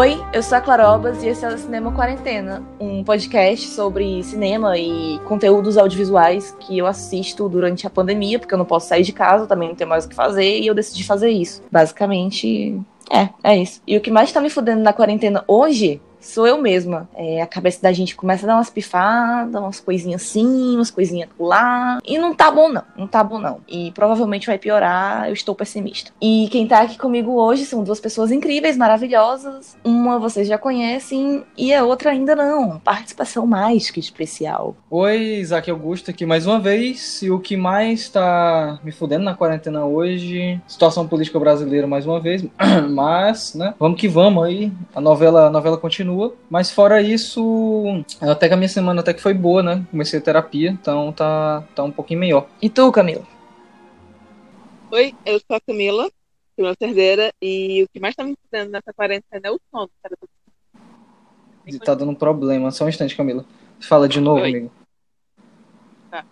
[0.00, 4.78] Oi, eu sou a Clarobas e esse é o Cinema Quarentena, um podcast sobre cinema
[4.78, 9.12] e conteúdos audiovisuais que eu assisto durante a pandemia, porque eu não posso sair de
[9.12, 11.62] casa, também não tenho mais o que fazer, e eu decidi fazer isso.
[11.70, 13.82] Basicamente, é, é isso.
[13.86, 17.08] E o que mais tá me fudendo na quarentena hoje sou eu mesma.
[17.14, 21.28] É, a cabeça da gente começa a dar umas pifadas, umas coisinhas assim, umas coisinhas
[21.38, 21.98] lá.
[22.04, 22.82] E não tá bom, não.
[22.96, 23.60] Não tá bom, não.
[23.68, 26.12] E provavelmente vai piorar, eu estou pessimista.
[26.20, 29.76] E quem tá aqui comigo hoje são duas pessoas incríveis, maravilhosas.
[29.84, 32.78] Uma vocês já conhecem e a outra ainda não.
[32.80, 34.76] Participação mais que especial.
[34.90, 37.22] Oi, Isaac Augusto aqui mais uma vez.
[37.22, 42.20] E o que mais tá me fudendo na quarentena hoje, situação política brasileira mais uma
[42.20, 42.44] vez.
[42.90, 44.72] Mas, né, vamos que vamos aí.
[44.94, 46.36] A novela, a novela continua continua.
[46.48, 49.86] Mas fora isso, até que a minha semana até que foi boa, né?
[49.90, 52.48] Comecei a terapia, então tá, tá um pouquinho melhor.
[52.60, 53.26] E tu, Camila?
[54.90, 56.10] Oi, eu sou a Camila,
[56.56, 60.16] Camila Cerdeira, e o que mais tá me fudendo nessa quarentena é o sono, cara.
[61.84, 62.70] Tá dando um problema.
[62.72, 63.44] Só um instante, Camila.
[63.80, 64.50] Fala de novo, Oi.
[64.50, 64.72] amigo.
[66.10, 66.24] Tá.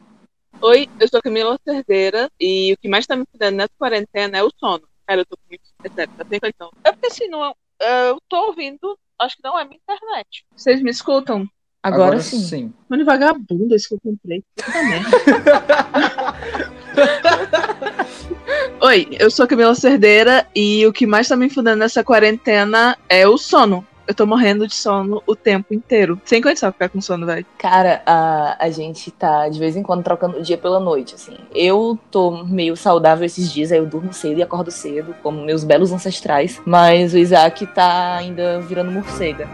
[0.60, 4.38] Oi, eu sou a Camila Cerdeira, e o que mais tá me fudendo nessa quarentena
[4.38, 4.88] é o sono.
[5.06, 5.62] Cara, eu tô muito.
[5.84, 6.72] É sério, tá sem condição.
[6.82, 10.44] É porque assim, não, eu tô ouvindo acho que não é minha internet.
[10.54, 11.46] Vocês me escutam?
[11.82, 12.40] Agora, Agora sim.
[12.40, 12.72] sim.
[12.88, 14.44] Mano, vagabundo esse que eu comprei.
[18.80, 22.96] Oi, eu sou a Camila Cerdeira e o que mais tá me fudendo nessa quarentena
[23.08, 26.18] é o sono eu tô morrendo de sono o tempo inteiro.
[26.24, 27.44] Sem condição ficar com sono, velho.
[27.58, 31.36] Cara, a, a gente tá de vez em quando trocando o dia pela noite, assim.
[31.54, 35.62] Eu tô meio saudável esses dias, aí eu durmo cedo e acordo cedo, como meus
[35.62, 36.60] belos ancestrais.
[36.64, 39.46] Mas o Isaac tá ainda virando morcega.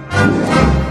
[0.80, 0.83] E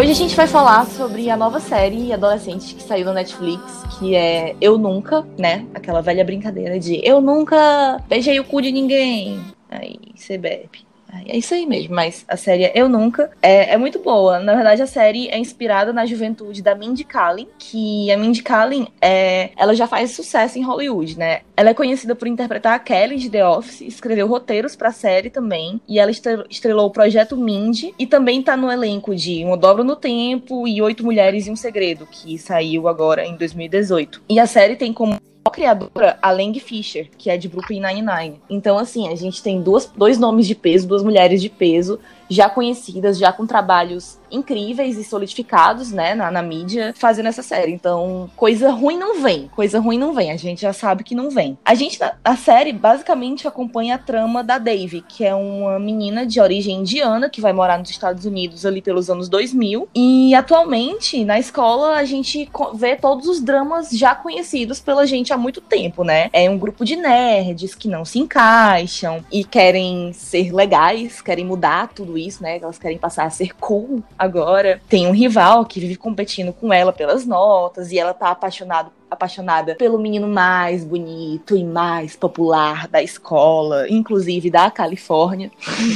[0.00, 4.14] hoje a gente vai falar sobre a nova série adolescente que saiu no Netflix, que
[4.14, 5.66] é Eu Nunca, né?
[5.74, 9.38] Aquela velha brincadeira de Eu nunca beijei o cu de ninguém.
[9.68, 10.89] Aí você bebe.
[11.26, 14.40] É isso aí mesmo, mas a série Eu Nunca é, é, muito boa.
[14.40, 18.88] Na verdade, a série é inspirada na juventude da Mindy Kaling, que a Mindy Kaling,
[19.00, 21.40] é, ela já faz sucesso em Hollywood, né?
[21.56, 25.80] Ela é conhecida por interpretar a Kelly de The Office, escreveu roteiros pra série também,
[25.88, 29.96] e ela estrelou o Projeto Mindy, e também tá no elenco de Uma Dobra no
[29.96, 34.22] Tempo e Oito Mulheres e um Segredo, que saiu agora em 2018.
[34.28, 35.16] E a série tem como
[35.48, 38.40] criadora a Lang Fisher, que é de Brooklyn Nine-Nine.
[38.50, 41.98] Então, assim, a gente tem duas, dois nomes de peso, duas mulheres de peso,
[42.30, 47.72] já conhecidas, já com trabalhos incríveis e solidificados, né, na, na, mídia, fazendo essa série.
[47.72, 49.48] Então, coisa ruim não vem.
[49.48, 50.30] Coisa ruim não vem.
[50.30, 51.58] A gente já sabe que não vem.
[51.64, 56.40] A gente, a série, basicamente acompanha a trama da Dave, que é uma menina de
[56.40, 59.88] origem indiana que vai morar nos Estados Unidos ali pelos anos 2000.
[59.94, 65.36] E atualmente, na escola, a gente vê todos os dramas já conhecidos pela gente há
[65.36, 66.30] muito tempo, né?
[66.32, 71.88] É um grupo de nerds que não se encaixam e querem ser legais, querem mudar
[71.88, 72.58] tudo isso, né?
[72.58, 74.80] Elas querem passar a ser cool agora.
[74.88, 79.74] Tem um rival que vive competindo com ela pelas notas e ela tá apaixonado, apaixonada
[79.74, 85.50] pelo menino mais bonito e mais popular da escola, inclusive da Califórnia.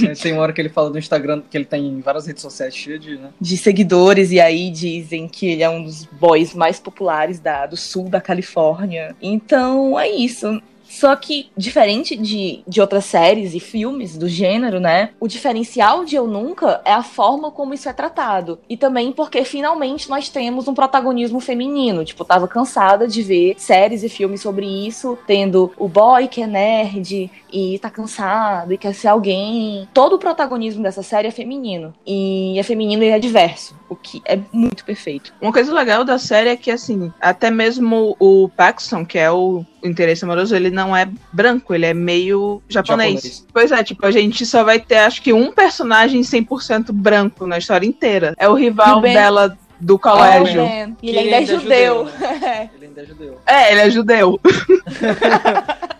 [0.08, 2.74] É, tem uma hora que ele fala no Instagram que ele tem várias redes sociais
[2.74, 3.30] cheias de, né?
[3.40, 7.76] de seguidores e aí dizem que ele é um dos boys mais populares da, do
[7.76, 9.14] sul da Califórnia.
[9.20, 10.60] Então é isso.
[10.94, 15.10] Só que, diferente de, de outras séries e filmes do gênero, né?
[15.18, 18.60] O diferencial de Eu Nunca é a forma como isso é tratado.
[18.68, 22.04] E também porque finalmente nós temos um protagonismo feminino.
[22.04, 26.46] Tipo, tava cansada de ver séries e filmes sobre isso, tendo o boy que é
[26.46, 29.88] nerd e tá cansado e quer ser alguém.
[29.92, 31.92] Todo o protagonismo dessa série é feminino.
[32.06, 35.34] E é feminino e é diverso, o que é muito perfeito.
[35.40, 39.64] Uma coisa legal da série é que, assim, até mesmo o Paxton, que é o
[39.84, 43.14] interesse amoroso, ele não é branco, ele é meio japonês.
[43.14, 43.46] japonês.
[43.52, 47.58] Pois é, tipo, a gente só vai ter, acho que, um personagem 100% branco na
[47.58, 48.34] história inteira.
[48.38, 49.14] É o rival ben...
[49.14, 50.62] dela do colégio.
[50.62, 52.06] Oh, e ele, ainda é judeu.
[52.06, 52.70] judeu né?
[52.76, 53.40] ele ainda é judeu.
[53.46, 54.40] É, ele é judeu.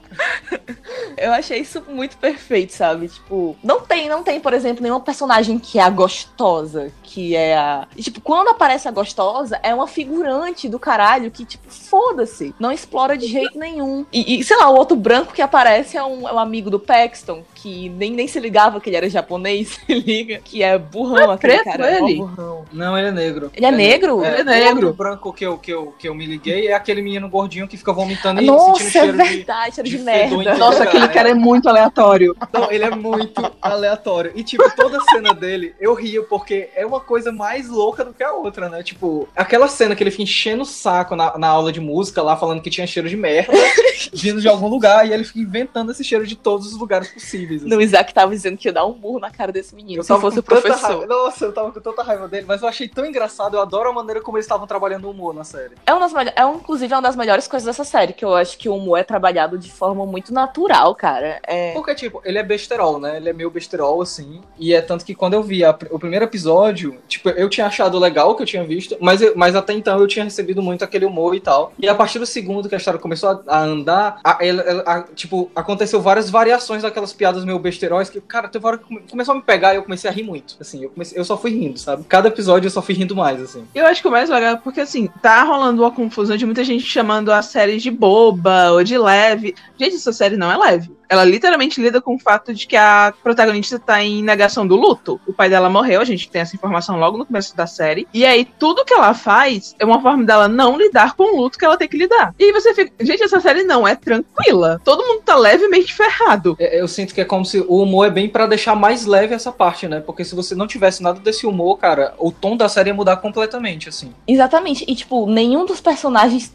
[1.17, 3.09] Eu achei isso muito perfeito, sabe?
[3.09, 7.57] Tipo, não tem, não tem, por exemplo, nenhuma personagem que é a gostosa, que é
[7.57, 7.87] a.
[7.97, 12.55] E, tipo, quando aparece a gostosa, é uma figurante do caralho que, tipo, foda-se.
[12.59, 14.05] Não explora de jeito nenhum.
[14.13, 16.81] E, e, sei lá, o outro branco que aparece é um, é um amigo do
[16.81, 20.41] Paxton, que nem, nem se ligava que ele era japonês, se liga.
[20.45, 21.91] Que é burrão, é aquele preto, cara.
[21.91, 22.17] É ele?
[22.17, 22.65] burrão.
[22.73, 23.51] Não, ele é negro.
[23.55, 24.25] Ele é, ele é negro?
[24.25, 24.89] É, ele é negro.
[24.91, 27.77] O branco que eu, que, eu, que eu me liguei é aquele menino gordinho que
[27.77, 30.55] fica vomitando e Nossa, sentindo cheiro é verdade, de, cheiro de, de merda.
[30.57, 32.37] Nossa, aquele cara é muito aleatório.
[32.53, 34.33] Não, ele é muito aleatório.
[34.35, 38.23] E, tipo, toda cena dele, eu rio, porque é uma coisa mais louca do que
[38.23, 38.83] a outra, né?
[38.83, 42.37] Tipo, aquela cena que ele fica enchendo o saco na, na aula de música lá,
[42.37, 43.53] falando que tinha cheiro de merda,
[44.13, 47.63] vindo de algum lugar, e ele fica inventando esse cheiro de todos os lugares possíveis.
[47.63, 47.71] Assim.
[47.71, 50.21] No Isaac tava dizendo que ia dar um burro na cara desse menino, eu se
[50.21, 50.81] fosse o professor.
[50.81, 51.07] Raiva.
[51.07, 53.93] Nossa, eu tava com tanta raiva dele, mas eu achei tão engraçado, eu adoro a
[53.93, 55.75] maneira como eles estavam trabalhando o humor na série.
[55.87, 58.59] É, uma das, é inclusive, é uma das melhores coisas dessa série, que eu acho
[58.59, 61.41] que o humor é trabalhado de forma muito natural, cara.
[61.47, 61.73] É...
[61.73, 63.17] Porque, tipo, ele é besterol, né?
[63.17, 64.41] Ele é meio besterol, assim.
[64.59, 67.99] E é tanto que quando eu vi a, o primeiro episódio, tipo, eu tinha achado
[67.99, 70.85] legal o que eu tinha visto, mas, eu, mas até então eu tinha recebido muito
[70.85, 71.73] aquele humor e tal.
[71.79, 74.39] E a partir do segundo que a história começou a, a andar, a,
[74.87, 79.33] a, tipo, aconteceu várias variações daquelas piadas meio besteróis que, cara, teve hora que começou
[79.33, 80.57] a me pegar e eu comecei a rir muito.
[80.61, 82.05] Assim, eu, comecei, eu só fui rindo, sabe?
[82.05, 83.67] Cada episódio eu só fui rindo mais, assim.
[83.75, 86.85] Eu acho que o mais legal, porque assim, tá rolando uma confusão de muita gente
[86.85, 89.55] chamando a série de boba ou de leve.
[89.79, 90.84] Gente, essa série não é leve.
[90.89, 94.77] live Ela literalmente lida com o fato de que a protagonista tá em negação do
[94.77, 95.21] luto.
[95.27, 98.07] O pai dela morreu, a gente tem essa informação logo no começo da série.
[98.13, 101.59] E aí, tudo que ela faz é uma forma dela não lidar com o luto
[101.59, 102.35] que ela tem que lidar.
[102.39, 102.93] E aí você fica.
[103.05, 104.81] Gente, essa série não é tranquila.
[104.85, 106.57] Todo mundo tá levemente ferrado.
[106.59, 109.35] É, eu sinto que é como se o humor é bem para deixar mais leve
[109.35, 110.01] essa parte, né?
[110.01, 113.17] Porque se você não tivesse nada desse humor, cara, o tom da série ia mudar
[113.17, 114.13] completamente, assim.
[114.27, 114.85] Exatamente.
[114.89, 116.55] E, tipo, nenhum dos personagens.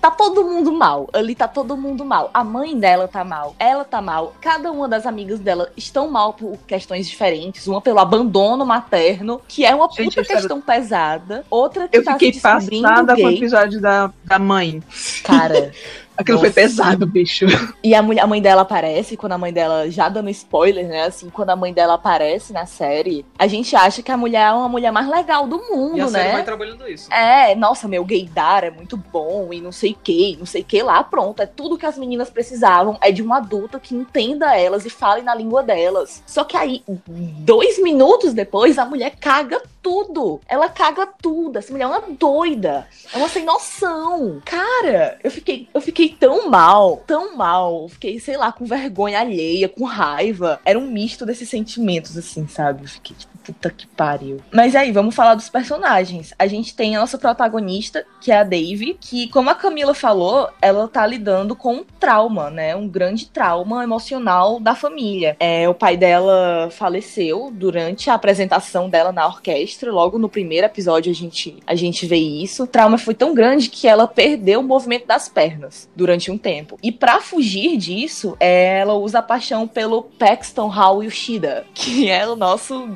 [0.00, 1.08] Tá todo mundo mal.
[1.12, 2.30] Ali tá todo mundo mal.
[2.32, 3.54] A mãe dela tá mal.
[3.58, 4.34] Ela tá mal.
[4.40, 7.66] Cada uma das amigas dela estão mal por questões diferentes.
[7.66, 11.44] Uma pelo abandono materno, que é uma Gente, puta questão pesada.
[11.50, 13.24] Outra que eu tá fiquei passada gay.
[13.24, 14.82] com o episódio da, da mãe.
[15.24, 15.72] Cara.
[16.20, 16.52] Aquilo Nossa.
[16.52, 17.46] foi pesado, bicho.
[17.82, 21.04] E a, mulher, a mãe dela aparece, quando a mãe dela, já dando spoiler, né?
[21.04, 24.52] Assim, quando a mãe dela aparece na série, a gente acha que a mulher é
[24.52, 26.10] uma mulher mais legal do mundo, e a né?
[26.10, 27.10] Série vai trabalhando isso.
[27.10, 30.64] É, nossa, meu gaydar é muito bom e não sei o que, não sei o
[30.64, 31.40] que lá, pronto.
[31.40, 32.98] É tudo que as meninas precisavam.
[33.00, 36.22] É de uma adulta que entenda elas e fale na língua delas.
[36.26, 40.40] Só que aí, dois minutos depois, a mulher caga tudo.
[40.48, 41.58] Ela caga tudo.
[41.58, 42.86] Essa mulher é uma doida.
[43.12, 44.40] É uma sem noção.
[44.44, 47.88] Cara, eu fiquei, eu fiquei tão mal, tão mal.
[47.88, 50.60] Fiquei, sei lá, com vergonha alheia, com raiva.
[50.64, 52.84] Era um misto desses sentimentos, assim, sabe?
[52.84, 54.40] Eu fiquei tipo, puta que pariu.
[54.52, 56.32] Mas aí, vamos falar dos personagens.
[56.38, 60.48] A gente tem a nossa protagonista, que é a Dave, que, como a Camila falou,
[60.62, 62.76] ela tá lidando com um trauma, né?
[62.76, 65.36] Um grande trauma emocional da família.
[65.40, 69.90] É, o pai dela faleceu durante a apresentação dela na orquestra.
[69.90, 72.64] Logo no primeiro episódio a gente, a gente vê isso.
[72.64, 76.78] O trauma foi tão grande que ela perdeu o movimento das pernas durante um tempo.
[76.82, 82.36] E para fugir disso, ela usa a paixão pelo Paxton Hall Yoshida, que é o
[82.36, 82.86] nosso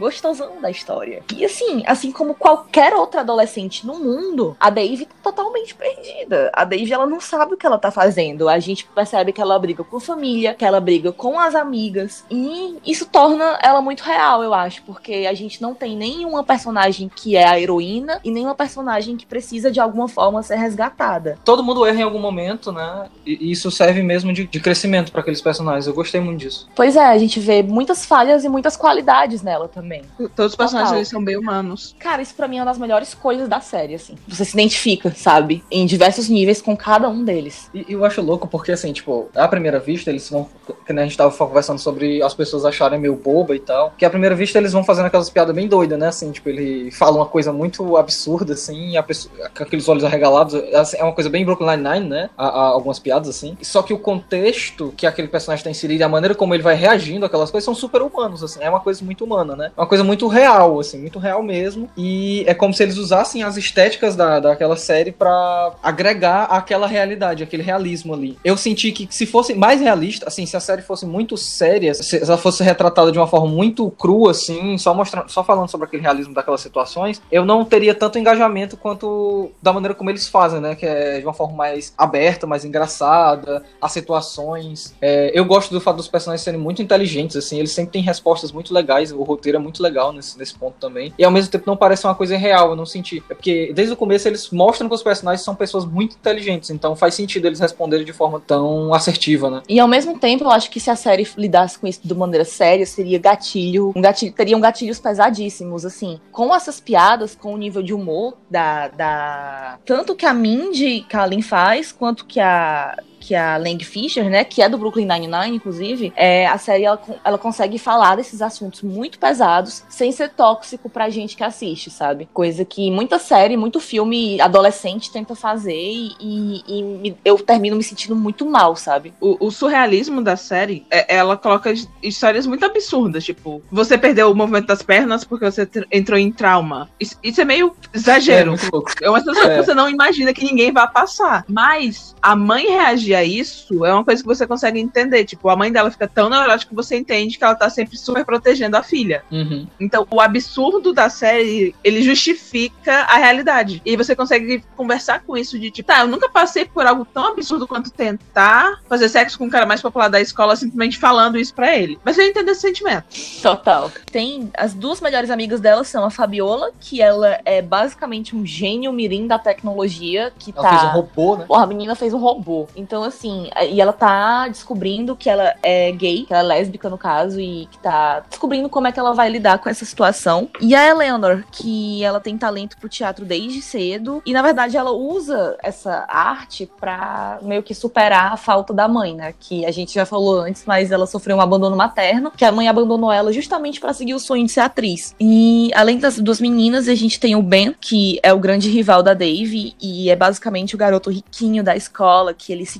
[0.61, 1.23] da história.
[1.35, 6.51] E assim, assim como qualquer outra adolescente no mundo, a Dave tá totalmente perdida.
[6.53, 8.49] A Dave, ela não sabe o que ela tá fazendo.
[8.49, 12.25] A gente percebe que ela briga com a família, que ela briga com as amigas.
[12.31, 17.11] E isso torna ela muito real, eu acho, porque a gente não tem nenhuma personagem
[17.15, 21.39] que é a heroína e nenhuma personagem que precisa de alguma forma ser resgatada.
[21.45, 23.07] Todo mundo erra em algum momento, né?
[23.27, 25.87] E isso serve mesmo de, de crescimento para aqueles personagens.
[25.87, 26.69] Eu gostei muito disso.
[26.75, 30.03] Pois é, a gente vê muitas falhas e muitas qualidades nela também.
[30.35, 31.95] Todos os personagens são bem humanos.
[31.99, 34.15] Cara, isso pra mim é uma das melhores coisas da série, assim.
[34.29, 35.65] Você se identifica, sabe?
[35.71, 37.71] Em diversos níveis com cada um deles.
[37.75, 40.49] E eu acho louco porque, assim, tipo, à primeira vista, eles vão.
[40.87, 43.93] Que a gente tava conversando sobre as pessoas acharem meio boba e tal.
[43.97, 46.09] Que à primeira vista eles vão fazendo aquelas piadas bem doidas, né?
[46.09, 50.05] Assim, tipo, ele fala uma coisa muito absurda, assim, e a pessoa, com aqueles olhos
[50.05, 50.55] arregalados.
[50.75, 52.31] Assim, é uma coisa bem Brooklyn Nine-Nine, né?
[52.37, 53.57] A, a, algumas piadas, assim.
[53.63, 56.75] Só que o contexto que aquele personagem tá inserido e a maneira como ele vai
[56.75, 58.63] reagindo aquelas coisas são super humanos, assim.
[58.63, 59.73] É uma coisa muito humana, né?
[59.77, 61.89] É uma coisa muito real, assim, muito real mesmo.
[61.97, 67.43] E é como se eles usassem as estéticas da, daquela série para agregar aquela realidade,
[67.43, 68.39] aquele realismo ali.
[68.45, 72.23] Eu senti que se fosse mais realista, assim, se a série fosse muito séria, se
[72.23, 76.03] ela fosse retratada de uma forma muito crua, assim, só mostrando, só falando sobre aquele
[76.03, 80.75] realismo daquelas situações, eu não teria tanto engajamento quanto da maneira como eles fazem, né?
[80.75, 84.95] Que é de uma forma mais aberta, mais engraçada, as situações.
[85.01, 88.53] É, eu gosto do fato dos personagens serem muito inteligentes, assim, eles sempre têm respostas
[88.53, 91.13] muito legais, o roteiro é muito legal nesse, nesse ponto também.
[91.19, 93.23] E ao mesmo tempo não parece uma coisa real, eu não senti.
[93.31, 96.97] É porque desde o começo eles mostram que os personagens são pessoas muito inteligentes, então
[96.97, 99.63] faz sentido eles responderem de forma tão assertiva, né?
[99.69, 102.45] E ao mesmo tempo, eu acho que se a série lidasse com isso de maneira
[102.45, 106.21] séria, seria gatilho, um gatilho teriam gatilhos pesadíssimos, assim.
[106.31, 108.89] Com essas piadas, com o nível de humor da.
[108.89, 109.79] da...
[109.85, 114.45] Tanto que a Mindy Kaling faz, quanto que a que é a Lang Fisher, né,
[114.45, 118.83] que é do Brooklyn Nine-Nine, inclusive, é, a série ela, ela consegue falar desses assuntos
[118.83, 122.29] muito pesados sem ser tóxico pra gente que assiste, sabe?
[122.35, 127.77] Coisa que muita série, muito filme adolescente tenta fazer e, e, e me, eu termino
[127.77, 129.15] me sentindo muito mal, sabe?
[129.21, 134.35] O, o surrealismo da série, é, ela coloca histórias muito absurdas, tipo, você perdeu o
[134.35, 136.91] movimento das pernas porque você entrou em trauma.
[137.01, 138.55] Isso, isso é meio exagero.
[139.01, 139.57] É, é uma situação é.
[139.57, 141.45] que você não imagina que ninguém vai passar.
[141.49, 145.25] Mas a mãe reagir a isso é uma coisa que você consegue entender.
[145.25, 148.25] Tipo, a mãe dela fica tão neurótica que você entende que ela tá sempre super
[148.25, 149.23] protegendo a filha.
[149.31, 149.67] Uhum.
[149.79, 153.83] Então, o absurdo da série, ele justifica a realidade.
[153.85, 157.29] E você consegue conversar com isso de tipo, tá, eu nunca passei por algo tão
[157.29, 161.55] absurdo quanto tentar fazer sexo com o cara mais popular da escola simplesmente falando isso
[161.55, 161.99] pra ele.
[162.05, 163.05] Mas eu entendo esse sentimento.
[163.43, 163.91] Total.
[164.11, 168.93] Tem as duas melhores amigas dela são a Fabiola, que ela é basicamente um gênio
[168.93, 170.79] mirim da tecnologia, que ela tá...
[170.79, 171.45] fez um robô, né?
[171.47, 172.67] Porra, a menina fez um robô.
[172.75, 176.99] Então, assim, e ela tá descobrindo que ela é gay, que ela é lésbica, no
[176.99, 180.49] caso, e que tá descobrindo como é que ela vai lidar com essa situação.
[180.61, 184.93] E a Eleanor, que ela tem talento pro teatro desde cedo, e na verdade ela
[184.93, 189.35] usa essa arte pra meio que superar a falta da mãe, né?
[189.39, 192.69] Que a gente já falou antes, mas ela sofreu um abandono materno, que a mãe
[192.69, 195.15] abandonou ela justamente para seguir o sonho de ser atriz.
[195.21, 199.03] E além das duas meninas, a gente tem o Ben, que é o grande rival
[199.03, 202.79] da Dave e é basicamente o garoto riquinho da escola, que ele se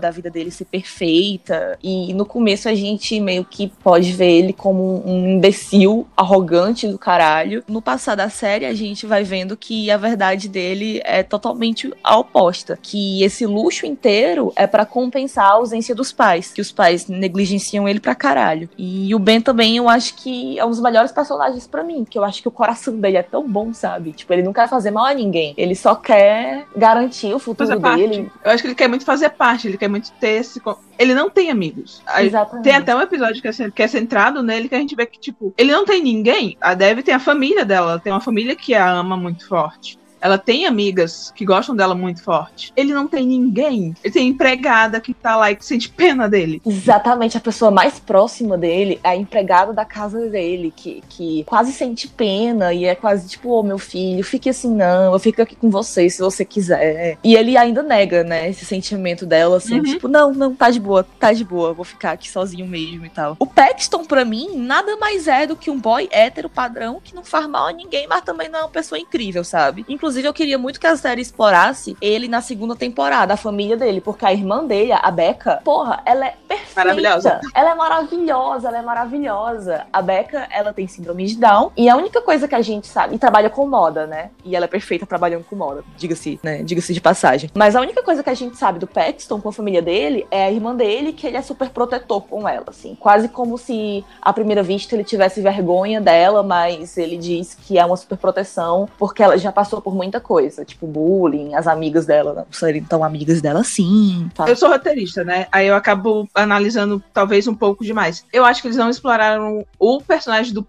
[0.00, 1.78] da vida dele ser perfeita.
[1.82, 6.98] E no começo a gente meio que pode ver ele como um imbecil arrogante do
[6.98, 7.64] caralho.
[7.68, 12.18] No passar da série, a gente vai vendo que a verdade dele é totalmente a
[12.18, 17.06] oposta, que esse luxo inteiro é para compensar a ausência dos pais, que os pais
[17.08, 18.68] negligenciam ele pra caralho.
[18.76, 22.18] E o Ben também, eu acho que é um dos melhores personagens para mim, porque
[22.18, 24.12] eu acho que o coração dele é tão bom, sabe?
[24.12, 25.54] Tipo, ele não quer fazer mal a ninguém.
[25.56, 28.24] Ele só quer garantir o futuro dele.
[28.24, 28.32] Parte.
[28.44, 30.60] Eu acho que ele quer muito fazer parte, ele quer muito ter esse.
[30.98, 32.02] Ele não tem amigos.
[32.18, 32.64] Exatamente.
[32.64, 35.18] Tem até um episódio que é, que é centrado nele que a gente vê que,
[35.18, 36.56] tipo, ele não tem ninguém.
[36.60, 39.98] A Dev tem a família dela, tem uma família que a ama muito forte.
[40.20, 42.72] Ela tem amigas que gostam dela muito forte.
[42.76, 43.94] Ele não tem ninguém.
[44.02, 46.60] Ele tem empregada que tá lá e que sente pena dele.
[46.64, 47.36] Exatamente.
[47.36, 52.08] A pessoa mais próxima dele é a empregada da casa dele, que, que quase sente
[52.08, 55.54] pena e é quase tipo, ô oh, meu filho, fique assim, não, eu fico aqui
[55.54, 57.18] com você se você quiser.
[57.22, 59.84] E ele ainda nega, né, esse sentimento dela, assim, uhum.
[59.84, 63.10] tipo, não, não, tá de boa, tá de boa, vou ficar aqui sozinho mesmo e
[63.10, 63.36] tal.
[63.38, 67.24] O Paxton, pra mim, nada mais é do que um boy hétero padrão que não
[67.24, 69.84] faz mal a ninguém, mas também não é uma pessoa incrível, sabe?
[69.88, 73.76] Inclusive, Inclusive, eu queria muito que a série explorasse ele na segunda temporada, a família
[73.76, 76.76] dele, porque a irmã dele, a Becca, porra, ela é perfeita.
[76.76, 77.40] Maravilhosa.
[77.52, 79.86] Ela é maravilhosa, ela é maravilhosa.
[79.92, 83.16] A Becca, ela tem síndrome de Down, e a única coisa que a gente sabe,
[83.16, 84.30] e trabalha com moda, né?
[84.44, 86.62] E ela é perfeita trabalhando com moda, diga-se, né?
[86.62, 87.50] Diga-se de passagem.
[87.52, 90.44] Mas a única coisa que a gente sabe do Paxton com a família dele é
[90.44, 92.94] a irmã dele, que ele é super protetor com ela, assim.
[92.94, 97.84] Quase como se, à primeira vista, ele tivesse vergonha dela, mas ele diz que é
[97.84, 102.32] uma super proteção, porque ela já passou por muita coisa, tipo bullying, as amigas dela
[102.34, 104.30] não serem tão amigas dela assim.
[104.34, 104.48] Tá?
[104.48, 105.46] Eu sou roteirista, né?
[105.50, 108.24] Aí eu acabo analisando talvez um pouco demais.
[108.32, 110.66] Eu acho que eles não exploraram o personagem do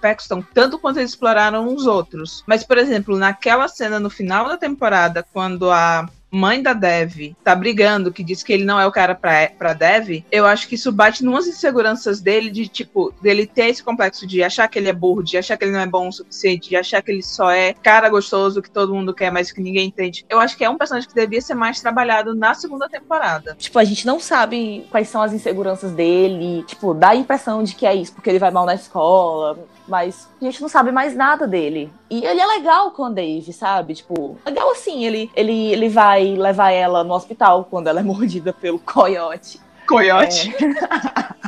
[0.00, 2.42] Paxton tanto quanto eles exploraram os outros.
[2.46, 7.54] Mas, por exemplo, naquela cena no final da temporada, quando a mãe da Dev tá
[7.54, 10.74] brigando, que diz que ele não é o cara pra, pra Dev, eu acho que
[10.74, 14.88] isso bate numas inseguranças dele, de tipo, dele ter esse complexo de achar que ele
[14.88, 17.22] é burro, de achar que ele não é bom o suficiente, de achar que ele
[17.22, 20.24] só é cara gostoso que todo mundo quer, mas que ninguém entende.
[20.28, 23.56] Eu acho que é um personagem que devia ser mais trabalhado na segunda temporada.
[23.58, 27.74] Tipo, a gente não sabe quais são as inseguranças dele, tipo, dá a impressão de
[27.74, 29.58] que é isso, porque ele vai mal na escola,
[29.90, 31.92] mas a gente não sabe mais nada dele.
[32.08, 33.94] E ele é legal com a Dave, sabe?
[33.94, 38.52] Tipo, legal assim, ele, ele, ele vai levar ela no hospital quando ela é mordida
[38.52, 39.60] pelo coiote.
[39.86, 40.54] Coiote?
[40.64, 41.30] É.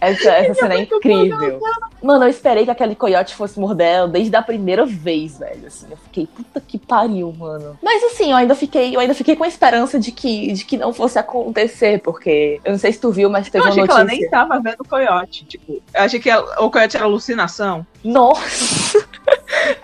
[0.00, 1.60] essa, essa cena é incrível.
[2.02, 5.66] Mano, eu esperei que aquele coiote fosse morder ela desde a primeira vez, velho.
[5.66, 7.78] Assim, eu fiquei, puta que pariu, mano.
[7.82, 10.76] Mas assim, eu ainda fiquei, eu ainda fiquei com a esperança de que, de que
[10.76, 13.94] não fosse acontecer, porque eu não sei se tu viu, mas teve eu uma notícia.
[13.94, 15.44] Que ela nem tava vendo o coiote.
[15.44, 17.86] Tipo, eu achei que ela, o coiote era alucinação.
[18.04, 19.06] Nossa!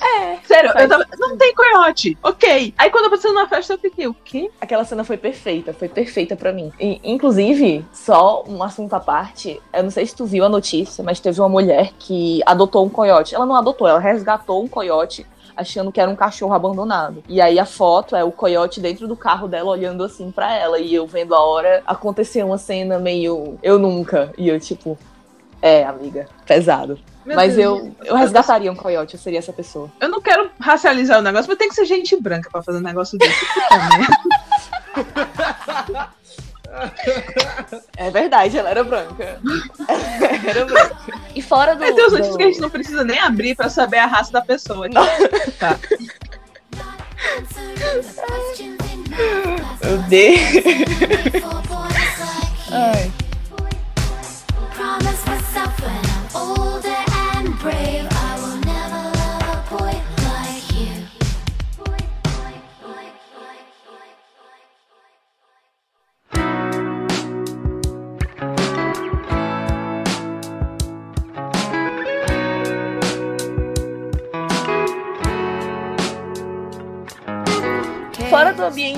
[0.00, 0.36] É.
[0.44, 2.16] Sério, eu tava, não tem coiote.
[2.22, 2.74] Ok.
[2.76, 4.50] Aí quando eu passei na festa, eu fiquei, o quê?
[4.60, 6.72] Aquela cena foi perfeita, foi perfeita para mim.
[6.78, 11.02] E, inclusive, só um assunto à parte, eu não sei se tu viu a notícia,
[11.02, 13.34] mas teve uma mulher que adotou um coiote.
[13.34, 17.22] Ela não adotou, ela resgatou um coiote achando que era um cachorro abandonado.
[17.28, 20.78] E aí a foto é o coiote dentro do carro dela olhando assim para ela
[20.78, 24.98] e eu vendo a hora acontecer uma cena meio eu nunca e eu tipo
[25.62, 26.98] é, amiga, pesado.
[27.24, 29.90] Meu mas Deus eu, eu resgataria um coiote, eu seria essa pessoa.
[30.00, 32.82] Eu não quero racializar o negócio, mas tem que ser gente branca pra fazer um
[32.82, 33.34] negócio desse.
[37.96, 39.40] É verdade, ela era branca.
[39.88, 40.96] Ela era branca.
[41.34, 41.80] E fora do.
[41.80, 42.18] Meu Deus, do...
[42.18, 44.88] antes que a gente não precisa nem abrir pra saber a raça da pessoa.
[44.90, 45.78] Tá.
[49.82, 50.38] Meu Deus.
[52.72, 53.12] Ai.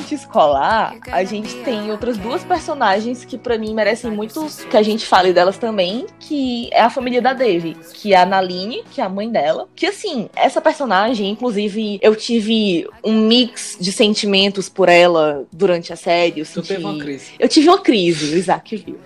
[0.07, 4.83] Ambiente escolar, a gente tem outras duas personagens que pra mim merecem muito que a
[4.83, 9.01] gente fale delas também, que é a família da Devi, que é a Naline, que
[9.01, 9.69] é a mãe dela.
[9.75, 15.97] Que assim, essa personagem, inclusive, eu tive um mix de sentimentos por ela durante a
[15.97, 16.41] série.
[16.41, 16.69] Eu Tu senti...
[16.69, 17.33] teve uma crise.
[17.39, 18.99] Eu tive uma crise, o Isaac viu.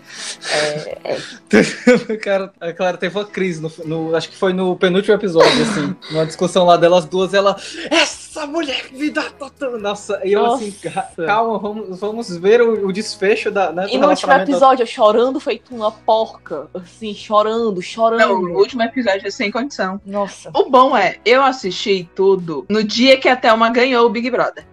[0.52, 5.14] É, é, Cara, a Clara teve uma crise, no, no- acho que foi no penúltimo
[5.14, 7.57] episódio, assim, numa discussão lá delas duas, ela.
[7.90, 9.78] Essa mulher me dá total.
[9.78, 10.64] Nossa, e eu Nossa.
[10.64, 14.82] assim, ca- calma, vamos, vamos ver o, o desfecho da, né, E no último episódio,
[14.82, 16.68] eu chorando feito uma porca.
[16.75, 18.20] Assim, chorando, chorando.
[18.20, 20.00] Não, o último episódio é sem condição.
[20.06, 20.50] Nossa.
[20.54, 24.64] O bom é, eu assisti tudo no dia que a Thelma ganhou o Big Brother.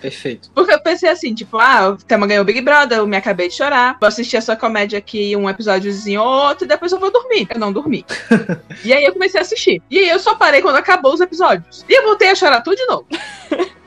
[0.00, 0.50] Perfeito.
[0.54, 3.48] Porque eu pensei assim, tipo, ah, a Thelma ganhou o Big Brother, eu me acabei
[3.48, 3.96] de chorar.
[4.00, 7.46] Vou assistir essa comédia aqui, um episódiozinho ou outro, e depois eu vou dormir.
[7.50, 8.04] Eu não dormi.
[8.84, 9.82] e aí eu comecei a assistir.
[9.90, 11.84] E aí eu só parei quando acabou os episódios.
[11.88, 13.06] E eu voltei a chorar tudo de novo.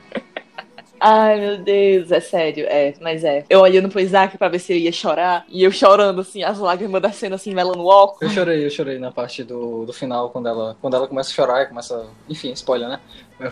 [1.06, 3.44] Ai, meu Deus, é sério, é, mas é.
[3.50, 6.58] Eu olhando pro Isaac pra ver se ele ia chorar, e eu chorando, assim, as
[6.58, 8.22] lágrimas descendo, assim, melando o óculos.
[8.22, 11.34] Eu chorei, eu chorei na parte do, do final, quando ela, quando ela começa a
[11.34, 12.06] chorar e começa.
[12.26, 13.00] Enfim, spoiler, né?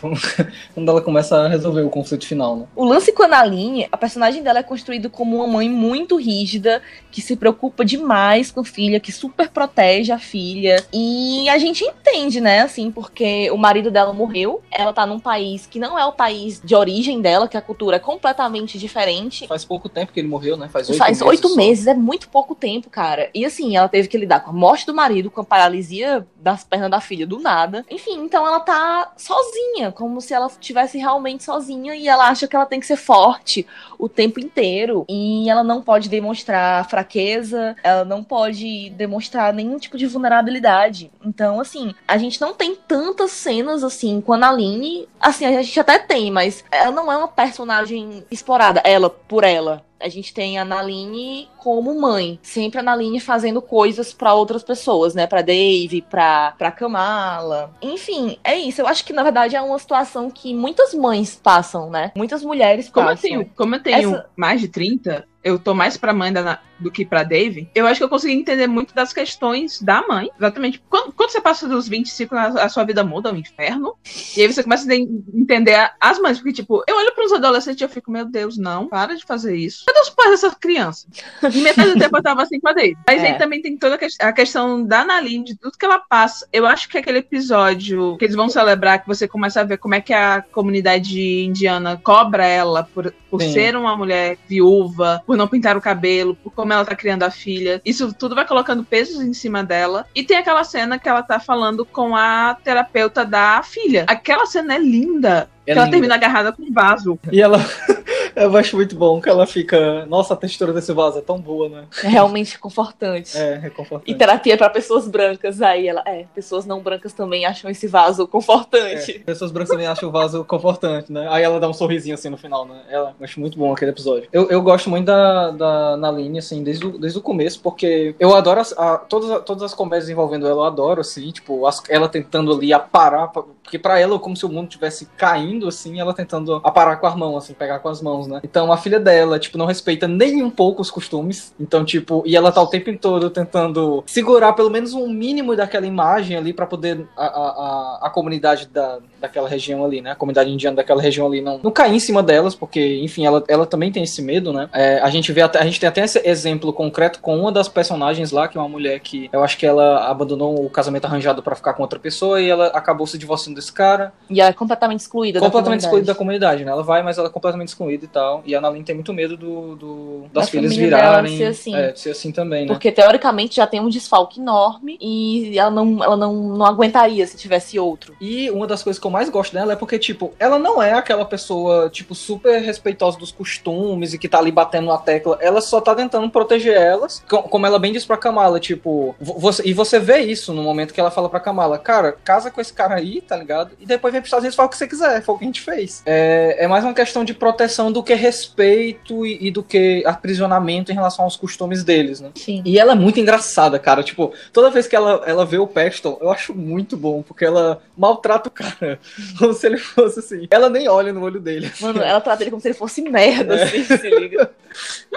[0.01, 0.37] Vamos-
[0.75, 2.67] quando ela começa a resolver o conflito final, né?
[2.75, 6.81] O lance com a Naline, a personagem dela é construído como uma mãe muito rígida,
[7.11, 10.85] que se preocupa demais com a filha, que super protege a filha.
[10.93, 15.67] E a gente entende, né, assim, porque o marido dela morreu, ela tá num país
[15.67, 19.47] que não é o país de origem dela, que a cultura é completamente diferente.
[19.47, 20.69] Faz pouco tempo que ele morreu, né?
[20.69, 21.23] Faz oito Faz meses.
[21.27, 21.57] oito só.
[21.57, 23.31] meses, é muito pouco tempo, cara.
[23.35, 26.65] E assim, ela teve que lidar com a morte do marido, com a paralisia das
[26.65, 27.85] pernas da filha do nada.
[27.91, 32.55] Enfim, então ela tá sozinha, como se ela estivesse realmente sozinha e ela acha que
[32.55, 33.67] ela tem que ser forte
[33.99, 35.05] o tempo inteiro.
[35.09, 41.11] E ela não pode demonstrar fraqueza, ela não pode demonstrar nenhum tipo de vulnerabilidade.
[41.25, 45.09] Então, assim, a gente não tem tantas cenas assim com a Naline.
[45.21, 49.85] Assim, a gente até tem, mas ela não é uma personagem explorada, ela por ela.
[50.03, 55.15] A gente tem a Naline como mãe, sempre a Naline fazendo coisas pra outras pessoas,
[55.15, 55.27] né?
[55.27, 57.73] Pra Dave, pra, pra Kamala.
[57.81, 58.81] Enfim, é isso.
[58.81, 62.11] Eu acho que na verdade é uma situação que muitas mães passam, né?
[62.17, 63.31] Muitas mulheres Como eu passam.
[63.31, 66.91] tenho, como eu tenho Essa- mais de 30, eu tô mais pra mãe da, do
[66.91, 67.69] que pra Dave.
[67.75, 70.31] Eu acho que eu consegui entender muito das questões da mãe.
[70.37, 70.83] Exatamente.
[70.89, 73.95] Quando, quando você passa dos 25, a, a sua vida muda, é um inferno.
[74.37, 76.39] E aí você começa a en- entender as mães.
[76.39, 79.57] Porque, tipo, eu olho pros adolescentes e eu fico, meu Deus, não, para de fazer
[79.57, 79.85] isso.
[79.87, 81.07] Cadê os pais dessas crianças?
[81.53, 82.97] E metade do tempo eu tava assim com a Dave.
[83.07, 83.27] Mas É.
[83.33, 86.47] aí também tem toda a ques- a questão da Naline, de tudo que ela passa.
[86.53, 89.95] Eu acho que aquele episódio que eles vão celebrar, que você começa a ver como
[89.95, 93.53] é que a comunidade indiana cobra ela por, por Sim.
[93.53, 97.31] ser uma mulher viúva, por não pintar o cabelo, por como ela tá criando a
[97.31, 97.81] filha.
[97.87, 100.07] Isso tudo vai colocando pesos em cima dela.
[100.15, 104.05] E tem aquela cena que ela tá falando com a terapeuta da filha.
[104.09, 105.49] Aquela cena é linda.
[105.67, 107.19] É ela termina agarrada com um vaso.
[107.31, 107.59] E ela.
[108.35, 110.07] eu acho muito bom que ela fica.
[110.07, 111.85] Nossa, a textura desse vaso é tão boa, né?
[112.03, 113.37] É realmente confortante.
[113.37, 114.15] É, E reconfortante.
[114.19, 115.61] terapia pra pessoas brancas.
[115.63, 119.19] Aí ela, é, pessoas não brancas também acham esse vaso É, confortante.
[119.21, 121.27] pessoas brancas também acham o vaso confortante, né?
[121.31, 122.81] Aí ela dá um sorrisinho assim no final, né?
[122.89, 124.29] Ela, eu acho muito bom aquele episódio.
[124.33, 128.35] Eu, eu gosto muito da, da Naline, assim, desde o, desde o começo, porque eu
[128.35, 132.09] adoro as, a- todas, todas as comédias envolvendo ela, eu adoro, assim, tipo, as- ela
[132.09, 136.01] tentando ali aparar, pa- porque pra ela é como se o mundo tivesse caindo, assim,
[136.01, 138.41] ela tentando aparar com as mãos, assim, pegar com as mãos, né?
[138.43, 142.37] Então a filha dela, tipo, não respeita nem um pouco os costumes, então, tipo, e
[142.37, 146.67] ela tá o tempo todo tentando segurar pelo menos um mínimo daquela imagem ali pra
[146.67, 150.13] poder a, a, a, a comunidade da, daquela região ali, né?
[150.13, 153.43] A comunidade indiana daquela região ali não, não cair em cima delas, porque, enfim, ela,
[153.49, 154.69] ela também tem esse medo, né?
[154.73, 157.69] É, a gente vê até, a gente tem até esse exemplo concreto com uma das
[157.69, 161.43] personagens lá, que é uma mulher que eu acho que ela abandonou o casamento arranjado
[161.43, 164.13] pra ficar com outra pessoa e ela acabou se divorciando desse cara.
[164.29, 166.65] E ela é completamente excluída completamente da excluída da comunidade.
[166.65, 166.71] né?
[166.73, 168.43] Ela vai, mas ela é completamente excluída e tal.
[168.45, 171.37] E a Annalyn tem muito medo do, do- das Da filhas dela virarem.
[171.37, 171.75] ser assim.
[171.75, 172.69] É, ser assim também, né?
[172.69, 177.37] Porque teoricamente já tem um desfalque enorme e ela não, ela não, não aguentaria se
[177.37, 178.15] tivesse outro.
[178.21, 180.93] E uma das coisas que eu mais gosto dela é porque, tipo, ela não é
[180.93, 185.39] aquela pessoa, tipo, super respeitosa dos costumes e que tá ali batendo na tecla.
[185.41, 187.23] Ela só tá tentando proteger elas.
[187.29, 190.63] Co- Como ela bem disse pra Kamala, tipo, vo- você, e você vê isso no
[190.63, 193.73] momento que ela fala pra Kamala, cara, casa com esse cara aí, tá ligado?
[193.81, 195.45] E depois vem pros Estados Unidos e fala o que você quiser, foi o que
[195.45, 196.03] a gente fez.
[196.07, 200.91] É, é mais uma questão de proteção do que respeito e, e do que aprisionamento
[200.91, 202.31] em relação aos costumes deles, né?
[202.35, 202.63] Sim.
[202.65, 204.03] E ela é muito engraçada, cara.
[204.03, 207.81] Tipo, toda vez que ela, ela vê o Paxton, eu acho muito bom, porque ela
[207.97, 208.99] maltrata o cara.
[209.39, 210.47] Como se ele fosse assim.
[210.51, 211.71] Ela nem olha no olho dele.
[211.81, 213.63] Mano, ela trata ele como se ele fosse merda, É.
[213.65, 214.51] assim, se liga.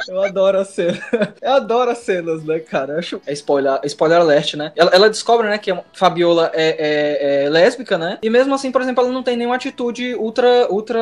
[0.09, 0.99] Eu adoro a cena.
[1.41, 2.93] Eu adoro as cenas, né, cara?
[2.93, 3.21] Eu acho.
[3.25, 4.73] É spoiler, spoiler alert, né?
[4.75, 8.17] Ela, ela descobre, né, que a Fabiola é, é- é lésbica, né?
[8.21, 10.67] E mesmo assim, por exemplo, ela não tem nenhuma atitude ultra.
[10.69, 10.99] ultra.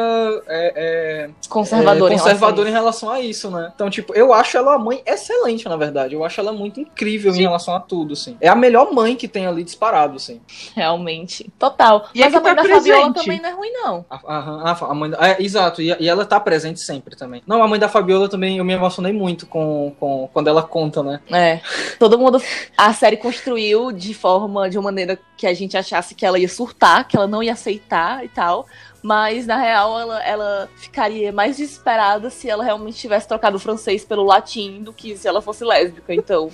[0.47, 3.71] É, é, Conservador, é, em conservador relação em relação a isso, né?
[3.75, 6.15] Então, tipo, eu acho ela uma mãe excelente, na verdade.
[6.15, 8.37] Eu acho ela muito incrível em relação a tudo, assim.
[8.39, 10.39] É a melhor mãe que tem ali disparado, assim.
[10.75, 11.51] Realmente.
[11.59, 12.07] Total.
[12.13, 13.25] E é Mas a mãe tá da Fabiola presente.
[13.25, 14.05] também não é ruim, não.
[14.09, 17.41] A, a, a, a mãe é, exato, e, e ela tá presente sempre também.
[17.45, 21.03] Não, a mãe da Fabiola também, eu me emocionei muito com, com quando ela conta,
[21.03, 21.19] né?
[21.31, 21.59] É.
[21.99, 22.41] Todo mundo.
[22.77, 26.47] A série construiu de forma, de uma maneira que a gente achasse que ela ia
[26.47, 28.67] surtar, que ela não ia aceitar e tal.
[29.03, 34.05] Mas, na real, ela, ela ficaria mais desesperada se ela realmente tivesse trocado o francês
[34.05, 36.13] pelo latim do que se ela fosse lésbica.
[36.13, 36.49] Então,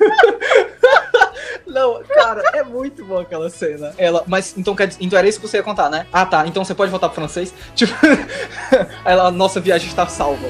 [1.66, 3.92] Não, cara, é muito boa aquela cena.
[3.96, 6.06] Ela, mas então, quer então era isso que você ia contar, né?
[6.12, 6.46] Ah, tá.
[6.46, 7.54] Então você pode voltar pro francês?
[7.74, 7.94] Tipo,
[9.04, 10.48] ela, nossa viagem está salva.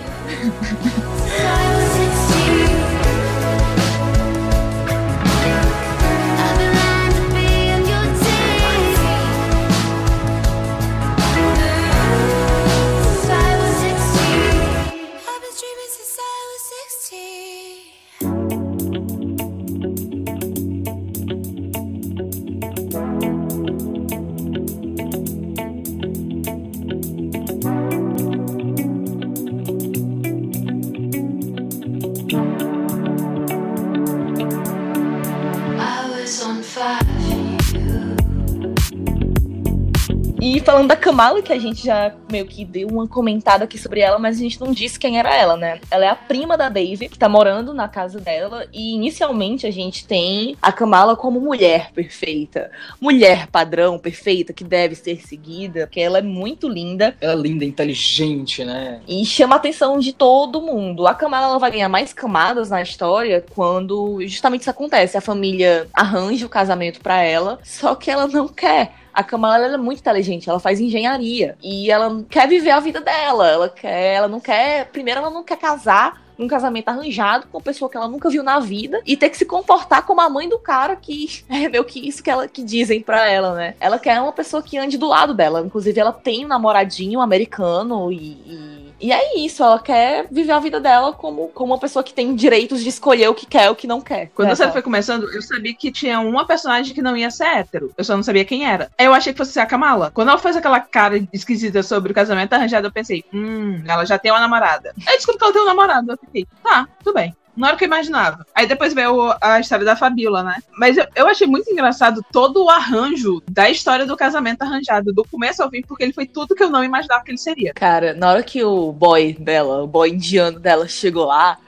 [40.70, 44.20] Falando da Kamala, que a gente já meio que deu uma comentada aqui sobre ela,
[44.20, 45.80] mas a gente não disse quem era ela, né?
[45.90, 48.64] Ela é a prima da Dave, que tá morando na casa dela.
[48.72, 52.70] E inicialmente a gente tem a Kamala como mulher perfeita.
[53.00, 57.64] Mulher padrão perfeita, que deve ser seguida, porque ela é muito linda Ela é linda,
[57.64, 59.00] inteligente, né?
[59.09, 61.09] e chama a atenção de todo mundo.
[61.09, 65.16] A Kamala ela vai ganhar mais camadas na história quando justamente isso acontece.
[65.16, 68.99] A família arranja o casamento pra ela, só que ela não quer.
[69.12, 73.01] A Kamala ela é muito inteligente, ela faz engenharia e ela quer viver a vida
[73.01, 73.49] dela.
[73.49, 77.62] Ela quer, ela não quer, primeiro ela não quer casar num casamento arranjado com uma
[77.62, 80.48] pessoa que ela nunca viu na vida e ter que se comportar como a mãe
[80.48, 83.74] do cara que é meio que isso que ela que dizem pra ela, né?
[83.79, 85.61] Ela quer uma pessoa que ande do lado dela.
[85.61, 90.59] Inclusive ela tem um namoradinho americano e, e e é isso, ela quer viver a
[90.61, 93.68] vida dela como, como uma pessoa que tem direitos de escolher o que quer e
[93.70, 94.31] o que não quer.
[94.35, 94.74] Quando É, a série tá.
[94.74, 97.92] foi começando, eu sabia que tinha uma personagem que não ia ser hétero.
[97.96, 98.90] Eu só não sabia quem era.
[98.98, 100.11] Aí eu achei que fosse ser a Kamala.
[100.12, 104.18] Quando ela fez aquela cara esquisita sobre o casamento arranjado, eu pensei, hum, ela já
[104.18, 104.92] tem uma namorada.
[105.07, 106.18] Aí descobri que ela tem um namorado.
[106.62, 107.35] Tá, tudo bem.
[107.61, 108.46] Não era o que eu imaginava.
[108.55, 110.57] Aí depois veio a história da Fabiola, né?
[110.79, 115.25] Mas eu, eu achei muito engraçado todo o arranjo da história do casamento arranjado, do
[115.25, 117.75] começo ao fim, porque ele foi tudo que eu não imaginava que ele seria.
[117.75, 121.59] Cara, na hora que o boy dela, o boy indiano dela chegou lá,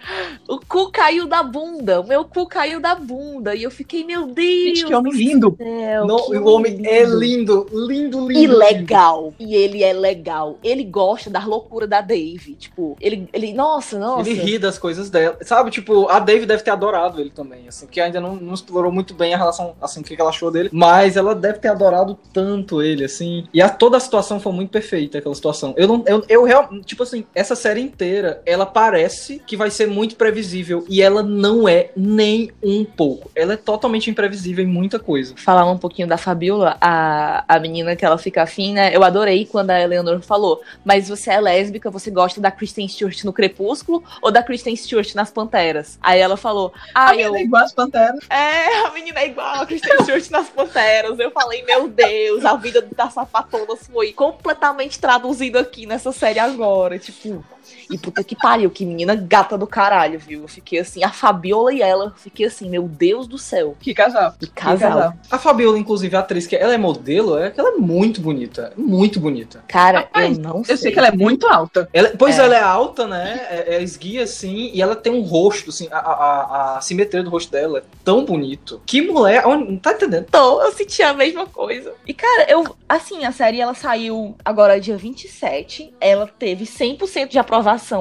[0.49, 2.01] o cu caiu da bunda.
[2.01, 3.55] O meu cu caiu da bunda.
[3.55, 4.79] E eu fiquei, meu Deus.
[4.79, 5.51] Gente, que homem lindo.
[5.51, 8.41] do céu, Não, que o homem é lindo, lindo, lindo.
[8.41, 9.35] E legal.
[9.39, 10.59] E ele é legal.
[10.63, 12.55] Ele gosta da loucura da Dave.
[12.55, 14.29] Tipo, ele, ele nossa, nossa.
[14.29, 15.37] Ele ri das coisas dela.
[15.43, 18.93] Sabe, tipo, a Dave deve ter adorado ele também, assim, que ainda não, não explorou
[18.93, 20.69] muito bem a relação, assim, o que que ela achou dele.
[20.73, 23.47] Mas ela deve ter adorado tanto ele, assim.
[23.53, 25.75] E a, toda a situação foi muito perfeita, aquela situação.
[25.77, 29.87] Eu não, eu, eu real, tipo assim, essa série inteira, ela parece que vai ser
[29.87, 30.85] muito previsível.
[30.89, 33.31] E ela não é nem um pouco.
[33.35, 35.35] Ela é totalmente imprevisível em muita coisa.
[35.37, 38.95] falar um pouquinho da Fabiola, a, a menina que ela fica afim, né?
[38.95, 43.25] Eu adorei quando a Eleanor falou, mas você é lésbica, você gosta da Kristen Stewart
[43.25, 45.72] no Crepúsculo ou da Kristen Stewart nas Panteras?
[46.01, 47.33] Aí ela falou, A ah, eu...
[47.33, 48.25] menina é igual as panteras.
[48.29, 51.19] É, a menina é igual a Kristen Stewart nas Panteras.
[51.19, 56.99] Eu falei, meu Deus, a vida da sapatona foi completamente traduzida aqui nessa série agora.
[56.99, 57.45] Tipo,
[57.91, 60.43] E puta que pariu, que menina gata do caralho, viu?
[60.43, 63.77] Eu fiquei assim, a Fabiola e ela, eu fiquei assim, meu Deus do céu.
[63.81, 64.35] Que casal.
[64.39, 65.15] Que casal.
[65.31, 68.73] A Fabiola, inclusive, a atriz, que ela é modelo, é que ela é muito bonita.
[68.77, 69.65] Muito bonita.
[69.69, 70.75] Cara, Rapaz, eu não sei.
[70.75, 71.89] Eu sei que ela é muito alta.
[71.93, 72.43] Ela, pois É.
[72.45, 73.47] ela é alta, né?
[73.51, 77.31] É, é esguia, assim, e ela tem um rosto, assim, a, a, a- simetria do
[77.31, 78.81] rosto dela é tão bonito.
[78.87, 80.27] Que mulher, não tá entendendo?
[80.31, 81.93] Tô, eu senti a mesma coisa.
[82.07, 82.75] E, cara, eu.
[82.89, 85.95] Assim, a série ela saiu agora dia 27.
[86.01, 87.52] Ela teve 100% de aprovação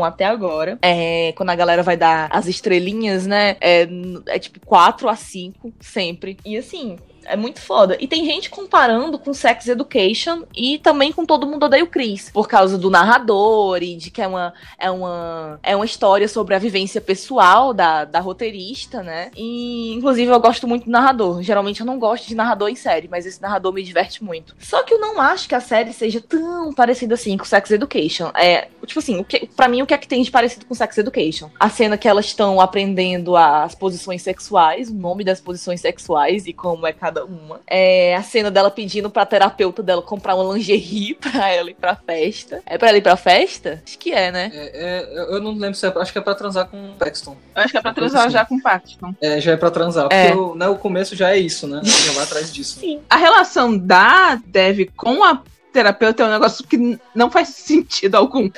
[0.03, 0.77] até agora.
[0.81, 3.57] É, quando a galera vai dar as estrelinhas, né?
[3.59, 3.87] É,
[4.27, 6.37] é tipo 4 a 5, sempre.
[6.45, 6.97] E assim.
[7.25, 7.97] É muito foda.
[7.99, 12.29] E tem gente comparando com Sex Education e também com Todo Mundo Odeia o Chris.
[12.29, 16.55] Por causa do narrador e de que é uma, é uma, é uma história sobre
[16.55, 19.31] a vivência pessoal da, da roteirista, né?
[19.35, 21.41] E, inclusive, eu gosto muito do narrador.
[21.41, 24.55] Geralmente eu não gosto de narrador em série, mas esse narrador me diverte muito.
[24.59, 28.31] Só que eu não acho que a série seja tão parecida assim com Sex Education.
[28.35, 30.73] É, tipo assim, o que, pra mim, o que é que tem de parecido com
[30.73, 31.49] Sex Education?
[31.59, 36.53] A cena que elas estão aprendendo as posições sexuais, o nome das posições sexuais e
[36.53, 37.59] como é cada uma.
[37.67, 41.95] É a cena dela pedindo pra terapeuta dela comprar uma lingerie pra ela ir pra
[41.95, 42.61] festa.
[42.65, 43.81] É pra ela ir pra festa?
[43.85, 44.51] Acho que é, né?
[44.53, 47.35] É, é, eu não lembro se é, acho que é pra transar com o Paxton.
[47.55, 48.33] Eu acho que é pra transar assim.
[48.33, 49.13] já com o Paxton.
[49.21, 50.03] É, já é pra transar.
[50.03, 50.33] Porque É.
[50.35, 51.81] o, né, o começo já é isso, né?
[51.83, 52.79] Já vai atrás disso.
[52.79, 53.01] Sim.
[53.09, 58.49] A relação da Dev com a terapeuta é um negócio que não faz sentido algum.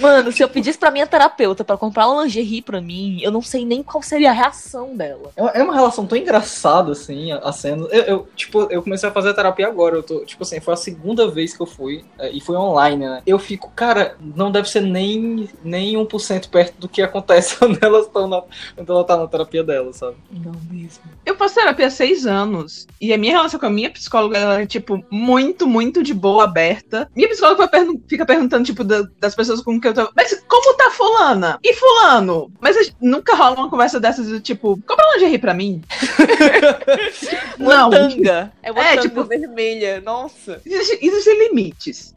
[0.00, 3.42] Mano, se eu pedisse pra minha terapeuta pra comprar uma lingerie pra mim, eu não
[3.42, 5.30] sei nem qual seria a reação dela.
[5.36, 7.86] É uma- É uma relação tão engraçada, assim, a, a cena.
[7.90, 9.96] Eu, eu, tipo, eu comecei a fazer terapia agora.
[9.96, 12.04] Eu tô, tipo assim, foi a segunda vez que eu fui.
[12.18, 13.22] é, e foi online, né?
[13.26, 18.06] Eu fico, cara, não deve ser nem, nem 1% perto do que acontece quando elas
[18.06, 18.42] estão na.
[18.76, 20.16] Quando ela tá na terapia dela, sabe?
[20.30, 21.02] Não mesmo.
[21.26, 22.86] Eu faço terapia há seis anos.
[23.00, 26.44] E a minha relação com a minha psicóloga ela é, tipo, muito, muito de boa,
[26.44, 27.08] aberta.
[27.14, 30.10] Minha psicóloga pergun- fica perguntando, tipo, da- das pessoas com quem eu tô.
[30.16, 31.58] Mas como tá fulana?
[31.62, 32.50] E fulano?
[32.60, 35.82] Mas gente- nunca rola uma conversa dessas do tipo, compra lingerie pra mim.
[37.58, 37.90] Não.
[37.90, 38.52] tanga.
[38.62, 40.00] É uma É, tanga tipo- vermelha.
[40.00, 40.60] Nossa.
[40.64, 42.14] Existe- Existem limites.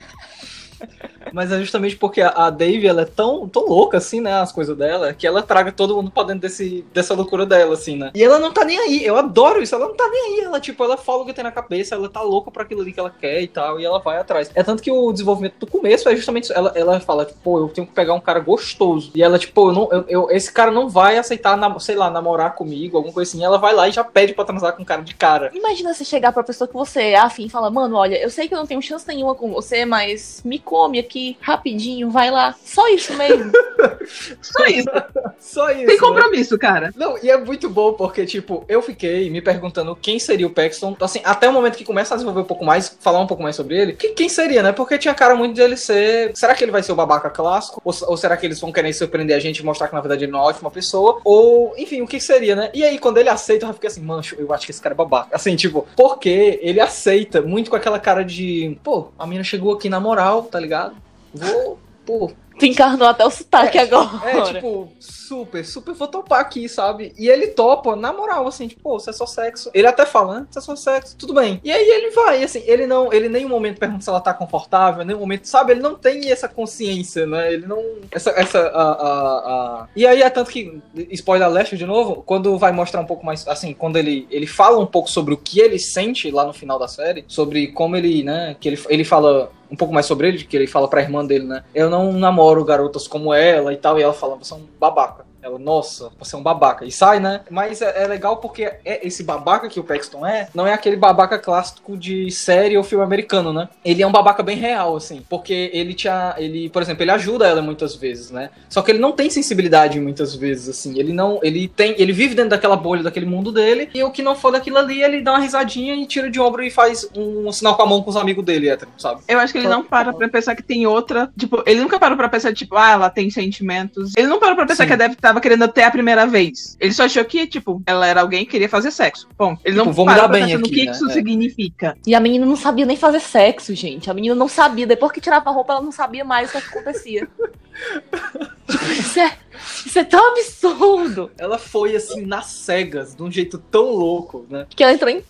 [1.32, 4.34] Mas é justamente porque a, Dave, ela é tão, tão louca, assim, né?
[4.34, 7.96] As coisas dela, que ela traga todo mundo pra dentro desse, dessa loucura dela, assim,
[7.98, 8.12] né?
[8.14, 9.06] E ela não tá nem aí.
[9.06, 9.74] Eu adoro isso.
[9.76, 10.46] Ela não tá nem aí.
[10.46, 12.92] Ela, tipo, ela fala o que tem na cabeça, ela tá louca pra aquilo ali
[12.92, 14.52] que ela quer e tal, e ela vai atrás.
[14.56, 16.54] É tanto que o desenvolvimento do começo é justamente isso.
[16.54, 19.12] Ela, ela fala, tipo, pô, eu tenho que pegar um cara gostoso.
[19.16, 22.10] E ela, tipo, eu não, eu, eu- esse cara não vai aceitar, nam- sei lá,
[22.10, 23.44] namorar comigo, alguma coisa assim.
[23.44, 25.52] Ela vai lá e já pede pra transar com o cara de cara.
[25.54, 28.48] Imagina você chegar pra pessoa que você é afim e falar, mano, olha, eu sei
[28.48, 32.56] que eu não tenho chance nenhuma com você, mas me come aqui rapidinho, vai lá.
[32.64, 33.52] Só isso mesmo.
[34.42, 34.90] Só isso.
[35.38, 35.86] Só isso.
[35.86, 35.98] Tem né?
[35.98, 36.94] compromisso, cara.
[36.96, 40.96] Não, e é muito bom porque, tipo, eu fiquei me perguntando quem seria o Paxton.
[41.02, 43.58] Assim, até o momento que começa a desenvolver um pouco mais, falar um pouco mais
[43.58, 43.94] sobre ele.
[43.94, 44.72] Que, quem seria, né?
[44.72, 46.32] Porque tinha cara muito de ele ser.
[46.38, 47.82] Será que ele vai ser o babaca clássico?
[47.84, 50.24] Ou, ou será que eles vão querer surpreender a gente e mostrar que na verdade
[50.24, 51.20] ele não é uma ótima pessoa?
[51.26, 52.72] Ou, enfim, o que seria, né?
[52.74, 54.96] E aí, quando ele aceita, eu já fiquei assim, mancho, eu acho que esse cara
[54.96, 55.36] é babaca.
[55.36, 58.78] Assim, tipo, porque ele aceita muito com aquela cara de.
[58.82, 60.96] Pô, a menina chegou aqui na moral, tá ligado?
[61.34, 61.78] Vou.
[62.06, 64.10] Pô, Tu encarnou até o sotaque É, agora.
[64.30, 67.14] é, tipo, super, super vou topar aqui, sabe?
[67.18, 69.70] E ele topa, na moral, assim, tipo, pô, você é só sexo.
[69.74, 70.48] Ele até fala, né?
[70.50, 71.60] Você é só sexo, tudo bem.
[71.64, 74.34] E aí ele vai, assim, ele não, ele em nenhum momento pergunta se ela tá
[74.34, 75.72] confortável, nenhum momento, sabe?
[75.74, 77.54] Ele não tem essa consciência, né?
[77.54, 77.82] Ele não.
[78.12, 78.32] Essa.
[78.32, 79.38] essa a, a,
[79.84, 83.26] a- E aí é tanto que, spoiler alert de novo, quando vai mostrar um pouco
[83.26, 86.54] mais, assim, quando ele, ele fala um pouco sobre o que ele sente lá no
[86.54, 88.56] final da série, sobre como ele, né?
[88.60, 91.46] Que ele, ele fala um pouco mais sobre ele, que ele fala pra irmã dele,
[91.46, 91.64] né?
[91.74, 95.31] Eu não namoro garotas como ela e tal, e ela fala, você é um babaca.
[95.42, 96.86] Ela, nossa, você é um babaca.
[96.86, 97.42] E sai, né?
[97.50, 100.96] Mas é, é legal porque é esse babaca que o Paxton é, não é aquele
[100.96, 103.70] babaca clássico de série ou filme americano, né?
[103.84, 105.24] Ele é um babaca bem real, assim.
[105.30, 106.36] Porque ele tinha.
[106.38, 108.50] Ele, por exemplo, ele ajuda ela muitas vezes, né?
[108.70, 111.00] Só que ele não tem sensibilidade muitas vezes, assim.
[111.00, 111.40] Ele não.
[111.42, 111.96] Ele tem.
[111.98, 113.90] Ele vive dentro daquela bolha, daquele mundo dele.
[113.94, 116.64] E o que não for daquilo ali, ele dá uma risadinha e tira de ombro
[116.64, 119.22] e faz um, sinal com a mão com os amigos dele, hétero, sabe?
[119.28, 121.32] Eu acho que ele não para pra pensar que tem outra.
[121.38, 124.14] Tipo, ele nunca parou pra pensar, tipo, ah, ela tem sentimentos.
[124.16, 124.88] Ele não parou pra pensar Sim.
[124.88, 126.76] que a Dev tava querendo até a primeira vez.
[126.80, 129.28] Ele só achou que, tipo, ela era alguém que queria fazer sexo.
[129.38, 130.92] Bom, ele Tipo, não vou me parou dar bem pensar no aqui, que né?
[130.92, 131.14] isso É.
[131.14, 131.98] significa.
[132.06, 134.10] E a menina não sabia nem fazer sexo, gente.
[134.10, 134.86] A menina não sabia.
[134.86, 137.28] Depois que tirava a roupa, ela não sabia mais o que, que acontecia.
[138.70, 139.38] tipo, isso é,
[139.86, 141.32] isso é tão absurdo.
[141.38, 144.68] Ela foi assim, nas cegas, de um jeito tão louco, né?
[144.70, 145.24] Que ela entrou em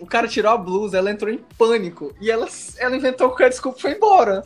[0.00, 2.14] O cara tirou a blusa, ela entrou em pânico.
[2.20, 4.42] E ela, ela inventou qualquer desculpa e foi embora.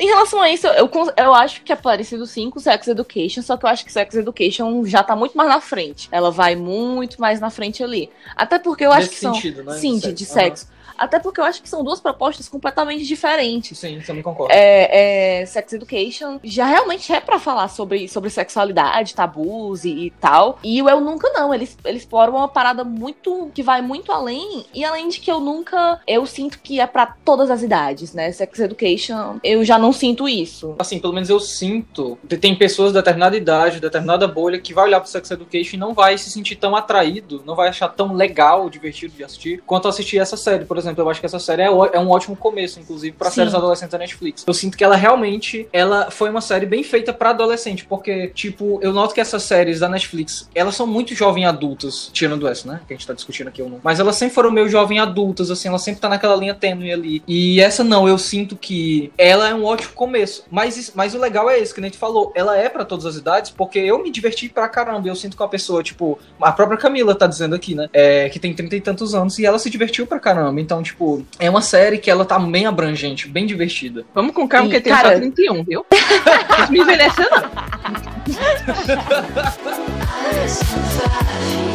[0.00, 3.56] Em relação a isso, eu, eu acho que é parecido sim com Sex Education, só
[3.56, 6.08] que eu acho que Sex Education já tá muito mais na frente.
[6.10, 8.10] Ela vai muito mais na frente ali.
[8.34, 9.34] Até porque eu acho Nesse que são.
[9.34, 9.74] sentido, né?
[9.74, 10.64] Sim, De de, sexo.
[10.66, 10.77] sexo.
[10.98, 13.78] Até porque eu acho que são duas propostas completamente diferentes.
[13.78, 14.52] Sim, também concordo.
[14.52, 20.10] É, é, Sex Education já realmente é pra falar sobre, sobre sexualidade, tabus e, e
[20.10, 20.58] tal.
[20.62, 21.54] E o Eu Nunca não.
[21.54, 23.50] Ele, ele explora uma parada muito.
[23.54, 24.66] que vai muito além.
[24.74, 26.00] E além de que eu nunca.
[26.06, 28.30] Eu sinto que é pra todas as idades, né?
[28.32, 30.74] Sex Education, eu já não sinto isso.
[30.78, 32.18] Assim, pelo menos eu sinto.
[32.40, 35.94] Tem pessoas de determinada idade, determinada bolha, que vai olhar pro Sex Education e não
[35.94, 40.18] vai se sentir tão atraído, não vai achar tão legal, divertido de assistir, quanto assistir
[40.18, 40.87] essa série, por exemplo.
[40.96, 43.36] Eu acho que essa série é, é um ótimo começo, inclusive, pra Sim.
[43.36, 44.44] séries adolescentes da Netflix.
[44.46, 48.78] Eu sinto que ela realmente ela foi uma série bem feita pra adolescente, porque, tipo,
[48.82, 52.80] eu noto que essas séries da Netflix, elas são muito jovem adultas, tirando essa, né?
[52.86, 53.80] Que a gente tá discutindo aqui ou não.
[53.82, 57.22] Mas elas sempre foram meio jovem adultas, assim, ela sempre tá naquela linha tênue ali.
[57.26, 60.44] E essa não, eu sinto que ela é um ótimo começo.
[60.50, 63.16] Mas, mas o legal é esse, que a gente falou, ela é pra todas as
[63.16, 65.08] idades, porque eu me diverti pra caramba.
[65.08, 67.88] Eu sinto que uma pessoa, tipo, a própria Camila tá dizendo aqui, né?
[67.92, 70.60] É, que tem trinta e tantos anos e ela se divertiu pra caramba.
[70.60, 74.04] Então, tipo, é uma série que ela tá bem abrangente, bem divertida.
[74.14, 75.84] Vamos com calma, E, porque tem cara- só 31, viu?
[76.58, 77.28] Não me envelhecer,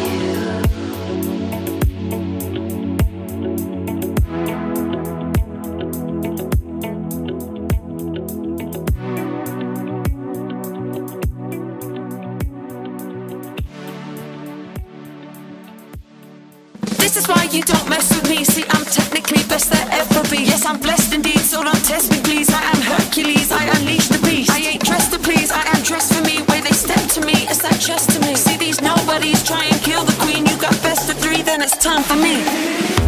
[17.14, 18.42] This is why you don't mess with me.
[18.42, 20.42] See, I'm technically best there ever be.
[20.42, 22.52] Yes, I'm blessed indeed, so don't test me, please.
[22.52, 24.50] I am Hercules, I unleash the beast.
[24.50, 26.42] I ain't dressed to please, I am dressed for me.
[26.48, 28.34] Way they step to me, it's that chest to me.
[28.34, 30.44] See these nobodies try and kill the queen.
[30.44, 33.03] You got best of three, then it's time for me.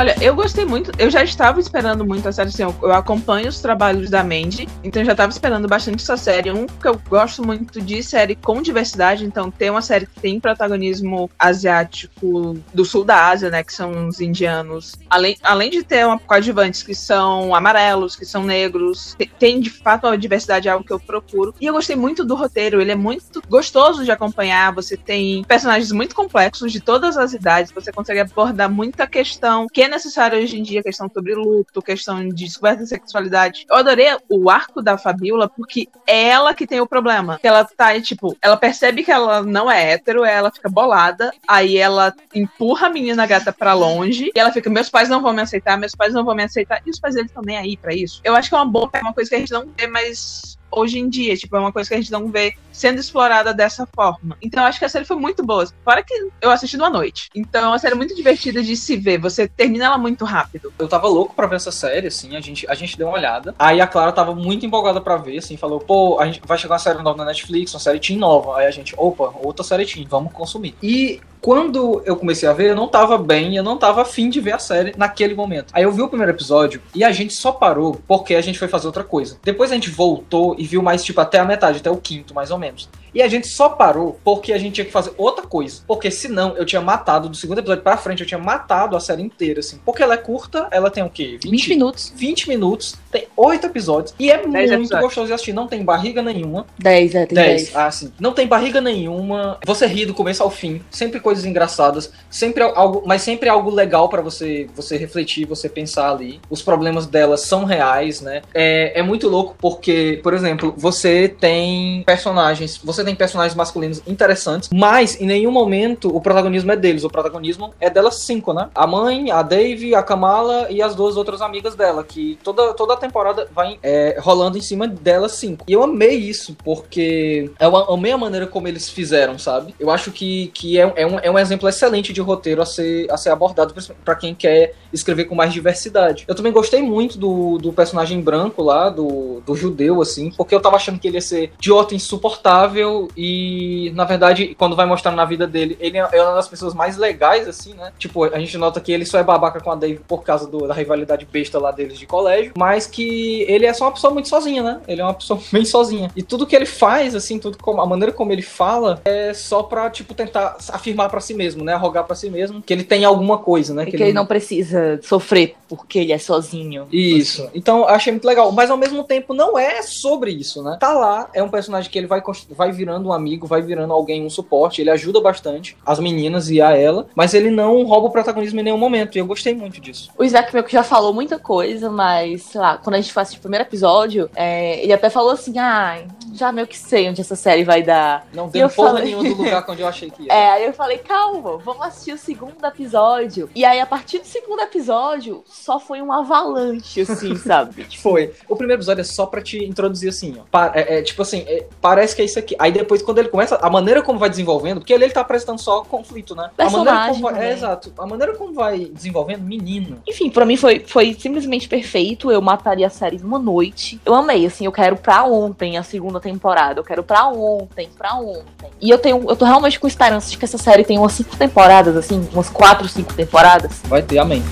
[0.00, 0.90] Olha, eu gostei muito.
[0.98, 2.48] Eu já estava esperando muito a série.
[2.48, 6.16] Assim, eu, eu acompanho os trabalhos da Mandy, então eu já estava esperando bastante essa
[6.16, 6.50] série.
[6.50, 10.40] Um que eu gosto muito de série com diversidade, então ter uma série que tem
[10.40, 13.62] protagonismo asiático do sul da Ásia, né?
[13.62, 14.96] Que são os indianos.
[15.10, 19.68] Além, além de ter uma coadjuvantes que são amarelos, que são negros, te- tem de
[19.68, 21.54] fato uma diversidade, é algo que eu procuro.
[21.60, 24.74] E eu gostei muito do roteiro, ele é muito gostoso de acompanhar.
[24.74, 29.82] Você tem personagens muito complexos de todas as idades, você consegue abordar muita questão que
[29.82, 33.66] é necessária hoje em dia, questão sobre luto, questão de descoberta de sexualidade.
[33.68, 37.38] Eu adorei o arco da Fabiola porque é ela que tem o problema.
[37.42, 42.14] Ela tá, tipo, ela percebe que ela não é hétero, ela fica bolada, aí ela
[42.34, 45.76] empurra a menina gata pra longe, e ela fica, meus pais não vão me aceitar,
[45.76, 48.20] meus pais não vão me aceitar, e os pais deles estão nem aí pra isso.
[48.24, 50.58] Eu acho que é uma boa, é uma coisa que a gente não vê mais
[50.70, 53.86] hoje em dia, tipo, é uma coisa que a gente não vê sendo explorada dessa
[53.86, 54.36] forma.
[54.40, 55.66] Então acho que a série foi muito boa.
[55.84, 57.28] Fora que eu assisti numa noite.
[57.34, 59.18] Então é uma série muito divertida de se ver.
[59.18, 60.72] Você termina ela muito rápido.
[60.78, 63.54] Eu tava louco pra ver essa série, assim, a gente, a gente deu uma olhada.
[63.58, 66.74] Aí a Clara tava muito empolgada pra ver, assim, falou, pô, a gente vai chegar
[66.74, 68.58] uma série nova na Netflix, uma série teen nova.
[68.58, 70.74] Aí a gente, opa, outra série teen, vamos consumir.
[70.82, 74.40] E quando eu comecei a ver, eu não tava bem, eu não tava afim de
[74.40, 75.72] ver a série naquele momento.
[75.72, 78.68] Aí eu vi o primeiro episódio e a gente só parou porque a gente foi
[78.68, 79.38] fazer outra coisa.
[79.42, 82.50] Depois a gente voltou e viu mais, tipo, até a metade, até o quinto, mais
[82.50, 82.88] ou menos.
[83.14, 85.82] E a gente só parou porque a gente tinha que fazer outra coisa.
[85.86, 89.22] Porque senão eu tinha matado, do segundo episódio pra frente, eu tinha matado a série
[89.22, 89.78] inteira, assim.
[89.84, 91.38] Porque ela é curta, ela tem o quê?
[91.42, 92.12] 20 minutos.
[92.16, 95.00] 20 minutos, tem 8 episódios e é muito episódios.
[95.00, 95.52] gostoso de assistir.
[95.52, 96.66] Não tem barriga nenhuma.
[96.78, 97.62] 10, é, tem 10.
[97.64, 97.76] 10.
[97.76, 98.12] Ah, sim.
[98.20, 99.58] Não tem barriga nenhuma.
[99.66, 100.80] Você ri do começo ao fim.
[100.90, 102.12] Sempre coisas engraçadas.
[102.30, 106.40] Sempre algo, mas sempre algo legal pra você você refletir, você pensar ali.
[106.48, 108.42] Os problemas delas são reais, né?
[108.54, 114.68] É, é muito louco porque, por exemplo, você tem personagens, você tem personagens masculinos interessantes,
[114.72, 117.04] mas em nenhum momento o protagonismo é deles.
[117.04, 118.68] O protagonismo é delas cinco, né?
[118.74, 122.94] A mãe, a Dave, a Kamala e as duas outras amigas dela, que toda, toda
[122.94, 125.64] a temporada vai é, rolando em cima delas cinco.
[125.68, 129.74] E eu amei isso, porque eu amei a maneira como eles fizeram, sabe?
[129.78, 133.10] Eu acho que, que é, é, um, é um exemplo excelente de roteiro a ser,
[133.10, 136.24] a ser abordado pra quem quer escrever com mais diversidade.
[136.26, 140.60] Eu também gostei muito do, do personagem branco lá, do, do judeu, assim, porque eu
[140.60, 145.24] tava achando que ele ia ser idiota, insuportável e, na verdade, quando vai mostrar na
[145.24, 147.92] vida dele, ele é é uma das pessoas mais legais, assim, né?
[147.98, 150.66] Tipo, a gente nota que ele só é babaca com a Dave por causa do-
[150.66, 154.28] da rivalidade besta lá deles de colégio, mas que ele é só uma pessoa muito
[154.28, 154.80] sozinha, né?
[154.88, 156.10] Ele é uma pessoa bem sozinha.
[156.16, 159.62] E tudo que ele faz, assim, tudo como, a maneira como ele fala é só
[159.62, 161.74] pra, tipo, tentar afirmar pra si mesmo, né?
[161.74, 163.84] Arrogar pra si mesmo que ele tem alguma coisa, né?
[163.84, 166.88] E que ele não precisa sofrer porque ele é sozinho.
[166.92, 167.48] Isso.
[167.54, 168.50] Então, eu achei muito legal.
[168.52, 170.76] Mas ao mesmo tempo, não é sobre isso, né?
[170.80, 174.24] Tá lá, é um personagem que ele vai, vai virando um amigo, vai virando alguém,
[174.24, 174.80] um suporte.
[174.80, 177.06] Ele ajuda bastante as meninas e a ela.
[177.14, 179.16] Mas ele não rouba o protagonismo em nenhum momento.
[179.16, 180.10] E eu gostei muito disso.
[180.18, 183.32] O Isaac meio que já falou muita coisa, mas, sei lá, quando a gente faz
[183.32, 186.02] o primeiro episódio, é, ele até falou assim, ah,
[186.34, 188.26] já meio que sei onde essa série vai dar.
[188.32, 190.30] Não deu eu porra falei- nenhuma do lugar onde eu achei que ia.
[190.40, 193.50] É, aí eu falei, calma, vamos assistir o segundo episódio.
[193.54, 197.86] E aí, a partir do segundo episódio, só foi um avalanche, assim, sabe?
[197.98, 198.32] Foi.
[198.48, 200.70] O primeiro episódio é só pra te introduzir assim, ó.
[200.74, 202.54] É, é, tipo assim, é, parece que é isso aqui.
[202.58, 205.58] Aí depois, quando ele começa, a maneira como vai desenvolvendo, porque ali ele tá apresentando
[205.58, 206.50] só conflito, né?
[206.58, 207.92] A maneira Personagem como vai, é, exato.
[207.98, 209.98] A maneira como vai desenvolvendo, menino.
[210.06, 212.30] Enfim, pra mim foi, foi simplesmente perfeito.
[212.30, 214.00] Eu mataria a série numa noite.
[214.04, 216.80] Eu amei, assim, eu quero pra ontem a segunda temporada.
[216.80, 218.70] Eu quero pra ontem, pra ontem.
[218.80, 221.36] E eu tenho, eu tô realmente com esperança de que essa série tenha umas cinco
[221.36, 223.80] temporadas, assim, umas quatro, cinco temporadas.
[223.84, 224.42] Vai ter, amém.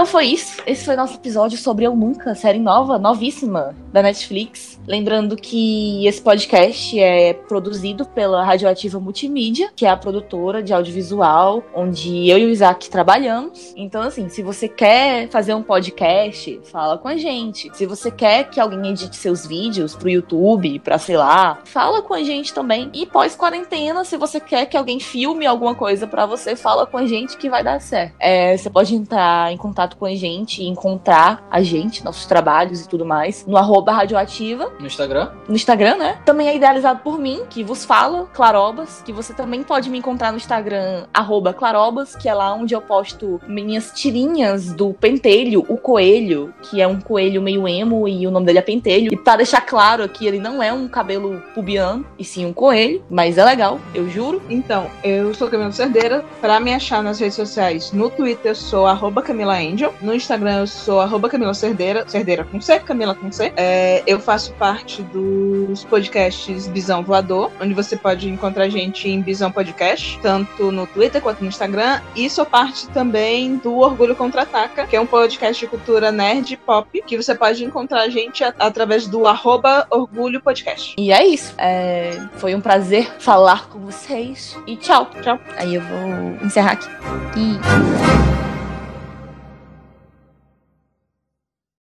[0.00, 0.62] Então foi isso.
[0.66, 4.80] Esse foi nosso episódio sobre Eu Nunca, série nova, novíssima da Netflix.
[4.86, 11.62] Lembrando que esse podcast é produzido pela Radioativa Multimídia, que é a produtora de audiovisual,
[11.74, 13.74] onde eu e o Isaac trabalhamos.
[13.76, 17.70] Então, assim, se você quer fazer um podcast, fala com a gente.
[17.76, 22.14] Se você quer que alguém edite seus vídeos pro YouTube, pra sei lá, fala com
[22.14, 22.90] a gente também.
[22.94, 27.04] E pós-quarentena, se você quer que alguém filme alguma coisa pra você, fala com a
[27.04, 28.14] gente que vai dar certo.
[28.18, 32.82] É, você pode entrar em contato com a gente e encontrar a gente, nossos trabalhos
[32.84, 35.30] e tudo mais, no arroba radioativa, No Instagram.
[35.48, 36.18] no Instagram, né?
[36.24, 40.30] Também é idealizado por mim, que vos fala, Clarobas, que você também pode me encontrar
[40.32, 45.76] no Instagram, arroba Clarobas, que é lá onde eu posto minhas tirinhas do Pentelho, o
[45.76, 49.12] coelho, que é um coelho meio emo e o nome dele é Pentelho.
[49.12, 53.02] E pra deixar claro aqui, ele não é um cabelo pubiano, e sim um coelho,
[53.10, 54.42] mas é legal, eu juro.
[54.48, 56.24] Então, eu sou Camila Cerdeira.
[56.40, 59.94] Pra me achar nas redes sociais, no Twitter eu sou arroba Camila Angel.
[60.00, 62.04] No Instagram eu sou arroba Camila Cerdeira.
[62.08, 63.52] Cerdeira com C, Camila com C.
[63.56, 69.20] É, eu faço parte dos podcasts Bisão Voador, onde você pode encontrar a gente em
[69.20, 72.00] Bisão Podcast, tanto no Twitter quanto no Instagram.
[72.14, 77.02] E sou parte também do Orgulho Contra-Ataca, que é um podcast de cultura nerd pop,
[77.06, 80.94] que você pode encontrar a gente através do arroba Orgulho Podcast.
[80.98, 81.54] E é isso.
[81.58, 84.56] É, foi um prazer falar com vocês.
[84.66, 85.08] E tchau.
[85.22, 85.38] Tchau.
[85.56, 86.88] Aí eu vou encerrar aqui.
[87.36, 88.59] E...